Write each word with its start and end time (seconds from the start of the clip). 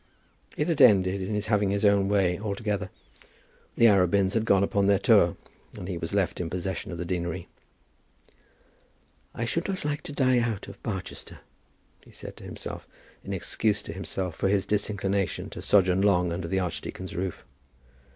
It 0.57 0.67
had 0.67 0.81
ended 0.81 1.21
in 1.21 1.35
his 1.35 1.45
having 1.45 1.69
his 1.69 1.85
own 1.85 2.07
way 2.09 2.39
altogether. 2.39 2.89
The 3.77 3.85
Arabins 3.85 4.33
had 4.33 4.45
gone 4.45 4.63
upon 4.63 4.87
their 4.87 4.97
tour, 4.97 5.37
and 5.77 5.87
he 5.87 5.95
was 5.99 6.11
left 6.11 6.41
in 6.41 6.49
possession 6.49 6.91
of 6.91 6.97
the 6.97 7.05
deanery. 7.05 7.47
"I 9.35 9.45
should 9.45 9.67
not 9.67 9.85
like 9.85 10.01
to 10.01 10.11
die 10.11 10.39
out 10.39 10.67
of 10.67 10.81
Barchester," 10.81 11.41
he 12.03 12.09
said 12.11 12.35
to 12.37 12.43
himself 12.45 12.87
in 13.23 13.31
excuse 13.31 13.83
to 13.83 13.93
himself 13.93 14.33
for 14.35 14.49
his 14.49 14.65
disinclination 14.65 15.51
to 15.51 15.61
sojourn 15.61 16.01
long 16.01 16.33
under 16.33 16.47
the 16.47 16.59
archdeacon's 16.59 17.15
roof. 17.15 17.45